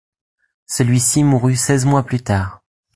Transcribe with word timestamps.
Celui-ci 0.65 1.23
mourut 1.23 1.55
seize 1.55 1.85
mois 1.85 2.01
plus 2.03 2.21
tard. 2.23 2.63